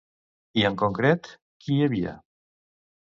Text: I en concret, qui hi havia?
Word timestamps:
I 0.61 0.63
en 0.69 0.77
concret, 0.83 1.29
qui 1.65 1.75
hi 1.77 1.83
havia? 1.89 2.15